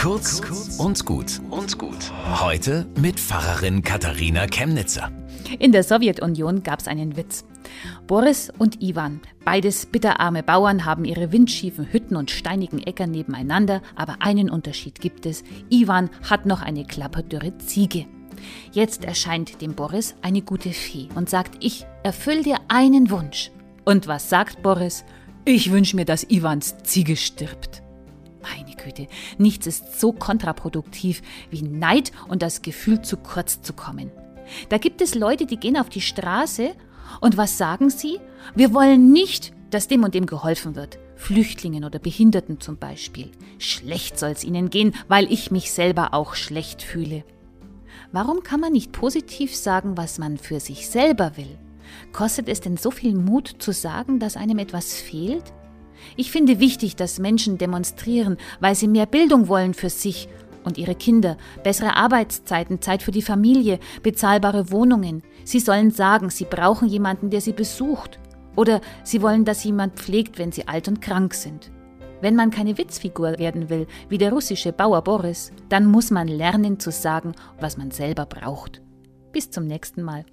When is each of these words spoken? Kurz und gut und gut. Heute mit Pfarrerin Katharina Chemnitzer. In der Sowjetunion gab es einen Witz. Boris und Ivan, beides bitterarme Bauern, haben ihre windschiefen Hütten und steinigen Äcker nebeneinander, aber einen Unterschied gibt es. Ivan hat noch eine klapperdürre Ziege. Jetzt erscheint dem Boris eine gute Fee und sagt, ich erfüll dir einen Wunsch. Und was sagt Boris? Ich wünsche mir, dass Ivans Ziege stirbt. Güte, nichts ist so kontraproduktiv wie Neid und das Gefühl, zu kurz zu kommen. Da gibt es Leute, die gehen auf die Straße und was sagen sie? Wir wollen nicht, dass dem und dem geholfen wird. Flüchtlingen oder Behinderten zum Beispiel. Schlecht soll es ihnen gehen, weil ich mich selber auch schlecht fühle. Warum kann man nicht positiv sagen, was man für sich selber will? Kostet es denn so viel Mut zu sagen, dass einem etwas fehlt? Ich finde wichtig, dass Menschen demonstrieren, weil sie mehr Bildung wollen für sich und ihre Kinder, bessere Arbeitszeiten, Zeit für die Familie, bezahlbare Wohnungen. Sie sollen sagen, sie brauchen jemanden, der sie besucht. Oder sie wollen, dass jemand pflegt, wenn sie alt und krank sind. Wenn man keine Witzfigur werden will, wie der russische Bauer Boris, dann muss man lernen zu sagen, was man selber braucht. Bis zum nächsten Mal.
Kurz 0.00 0.40
und 0.78 1.04
gut 1.04 1.42
und 1.50 1.76
gut. 1.76 2.10
Heute 2.40 2.86
mit 2.98 3.20
Pfarrerin 3.20 3.82
Katharina 3.82 4.46
Chemnitzer. 4.46 5.12
In 5.58 5.72
der 5.72 5.82
Sowjetunion 5.82 6.62
gab 6.62 6.80
es 6.80 6.88
einen 6.88 7.18
Witz. 7.18 7.44
Boris 8.06 8.50
und 8.56 8.82
Ivan, 8.82 9.20
beides 9.44 9.84
bitterarme 9.84 10.42
Bauern, 10.42 10.86
haben 10.86 11.04
ihre 11.04 11.32
windschiefen 11.32 11.92
Hütten 11.92 12.16
und 12.16 12.30
steinigen 12.30 12.78
Äcker 12.78 13.06
nebeneinander, 13.06 13.82
aber 13.94 14.16
einen 14.20 14.48
Unterschied 14.48 15.02
gibt 15.02 15.26
es. 15.26 15.44
Ivan 15.68 16.08
hat 16.30 16.46
noch 16.46 16.62
eine 16.62 16.86
klapperdürre 16.86 17.58
Ziege. 17.58 18.06
Jetzt 18.72 19.04
erscheint 19.04 19.60
dem 19.60 19.74
Boris 19.74 20.14
eine 20.22 20.40
gute 20.40 20.70
Fee 20.70 21.08
und 21.14 21.28
sagt, 21.28 21.62
ich 21.62 21.84
erfüll 22.04 22.42
dir 22.42 22.56
einen 22.68 23.10
Wunsch. 23.10 23.50
Und 23.84 24.06
was 24.06 24.30
sagt 24.30 24.62
Boris? 24.62 25.04
Ich 25.44 25.70
wünsche 25.70 25.96
mir, 25.96 26.06
dass 26.06 26.24
Ivans 26.30 26.78
Ziege 26.84 27.16
stirbt. 27.16 27.79
Güte, 28.82 29.06
nichts 29.38 29.66
ist 29.66 30.00
so 30.00 30.12
kontraproduktiv 30.12 31.22
wie 31.50 31.62
Neid 31.62 32.12
und 32.28 32.42
das 32.42 32.62
Gefühl, 32.62 33.02
zu 33.02 33.16
kurz 33.16 33.62
zu 33.62 33.72
kommen. 33.72 34.10
Da 34.68 34.78
gibt 34.78 35.00
es 35.00 35.14
Leute, 35.14 35.46
die 35.46 35.58
gehen 35.58 35.76
auf 35.76 35.88
die 35.88 36.00
Straße 36.00 36.72
und 37.20 37.36
was 37.36 37.58
sagen 37.58 37.90
sie? 37.90 38.18
Wir 38.54 38.72
wollen 38.74 39.12
nicht, 39.12 39.52
dass 39.70 39.88
dem 39.88 40.04
und 40.04 40.14
dem 40.14 40.26
geholfen 40.26 40.74
wird. 40.74 40.98
Flüchtlingen 41.16 41.84
oder 41.84 41.98
Behinderten 41.98 42.60
zum 42.60 42.78
Beispiel. 42.78 43.30
Schlecht 43.58 44.18
soll 44.18 44.30
es 44.30 44.44
ihnen 44.44 44.70
gehen, 44.70 44.94
weil 45.08 45.30
ich 45.30 45.50
mich 45.50 45.70
selber 45.70 46.14
auch 46.14 46.34
schlecht 46.34 46.82
fühle. 46.82 47.24
Warum 48.12 48.42
kann 48.42 48.60
man 48.60 48.72
nicht 48.72 48.92
positiv 48.92 49.54
sagen, 49.54 49.96
was 49.96 50.18
man 50.18 50.38
für 50.38 50.58
sich 50.58 50.88
selber 50.88 51.36
will? 51.36 51.58
Kostet 52.12 52.48
es 52.48 52.60
denn 52.60 52.76
so 52.76 52.90
viel 52.90 53.14
Mut 53.14 53.56
zu 53.58 53.72
sagen, 53.72 54.18
dass 54.18 54.36
einem 54.36 54.58
etwas 54.58 54.94
fehlt? 54.94 55.52
Ich 56.16 56.30
finde 56.30 56.60
wichtig, 56.60 56.96
dass 56.96 57.18
Menschen 57.18 57.58
demonstrieren, 57.58 58.36
weil 58.60 58.74
sie 58.74 58.88
mehr 58.88 59.06
Bildung 59.06 59.48
wollen 59.48 59.74
für 59.74 59.90
sich 59.90 60.28
und 60.64 60.78
ihre 60.78 60.94
Kinder, 60.94 61.36
bessere 61.62 61.96
Arbeitszeiten, 61.96 62.80
Zeit 62.82 63.02
für 63.02 63.12
die 63.12 63.22
Familie, 63.22 63.78
bezahlbare 64.02 64.70
Wohnungen. 64.70 65.22
Sie 65.44 65.60
sollen 65.60 65.90
sagen, 65.90 66.30
sie 66.30 66.44
brauchen 66.44 66.88
jemanden, 66.88 67.30
der 67.30 67.40
sie 67.40 67.52
besucht. 67.52 68.18
Oder 68.56 68.80
sie 69.04 69.22
wollen, 69.22 69.44
dass 69.44 69.64
jemand 69.64 69.94
pflegt, 69.94 70.38
wenn 70.38 70.52
sie 70.52 70.68
alt 70.68 70.88
und 70.88 71.00
krank 71.00 71.34
sind. 71.34 71.70
Wenn 72.20 72.36
man 72.36 72.50
keine 72.50 72.76
Witzfigur 72.76 73.38
werden 73.38 73.70
will, 73.70 73.86
wie 74.10 74.18
der 74.18 74.32
russische 74.32 74.72
Bauer 74.72 75.02
Boris, 75.02 75.52
dann 75.70 75.86
muss 75.86 76.10
man 76.10 76.28
lernen 76.28 76.78
zu 76.78 76.90
sagen, 76.90 77.32
was 77.58 77.78
man 77.78 77.90
selber 77.90 78.26
braucht. 78.26 78.82
Bis 79.32 79.50
zum 79.50 79.66
nächsten 79.66 80.02
Mal. 80.02 80.26